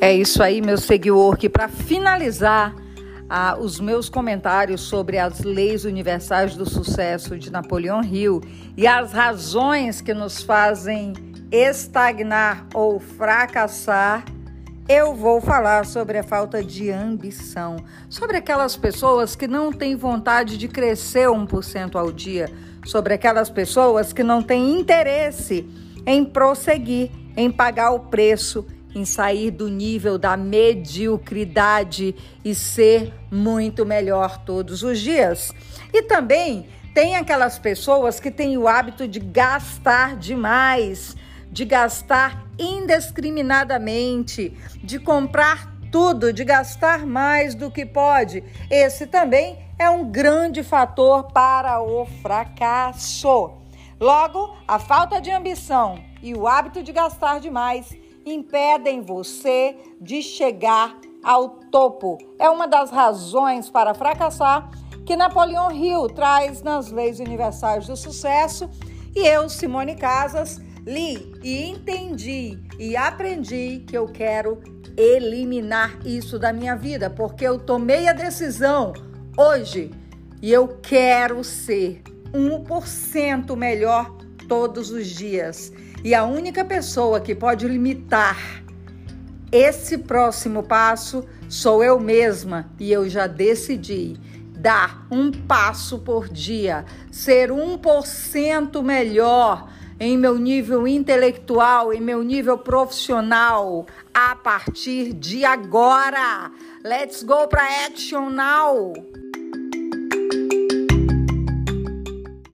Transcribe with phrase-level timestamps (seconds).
[0.00, 2.72] É isso aí, meu seguidor, que para finalizar
[3.28, 8.40] ah, os meus comentários sobre as leis universais do sucesso de Napoleão Hill
[8.76, 11.14] e as razões que nos fazem
[11.50, 14.24] estagnar ou fracassar,
[14.88, 20.56] eu vou falar sobre a falta de ambição, sobre aquelas pessoas que não têm vontade
[20.56, 22.48] de crescer 1% ao dia,
[22.86, 25.68] sobre aquelas pessoas que não têm interesse
[26.06, 33.84] em prosseguir, em pagar o preço em sair do nível da mediocridade e ser muito
[33.84, 35.52] melhor todos os dias.
[35.92, 41.16] E também tem aquelas pessoas que têm o hábito de gastar demais,
[41.50, 48.42] de gastar indiscriminadamente, de comprar tudo, de gastar mais do que pode.
[48.70, 53.52] Esse também é um grande fator para o fracasso.
[54.00, 57.96] Logo, a falta de ambição e o hábito de gastar demais
[58.32, 62.18] impedem você de chegar ao topo.
[62.38, 64.70] É uma das razões para fracassar
[65.04, 68.68] que Napoleão Hill traz nas leis universais do sucesso
[69.16, 74.60] e eu, Simone Casas, li e entendi e aprendi que eu quero
[74.96, 78.92] eliminar isso da minha vida, porque eu tomei a decisão
[79.36, 79.90] hoje
[80.42, 84.10] e eu quero ser 1% melhor
[84.48, 85.72] todos os dias.
[86.04, 88.62] E a única pessoa que pode limitar
[89.50, 94.16] esse próximo passo sou eu mesma e eu já decidi
[94.58, 99.68] dar um passo por dia, ser 1% melhor
[100.00, 106.50] em meu nível intelectual, em meu nível profissional a partir de agora.
[106.84, 108.92] Let's go para action now.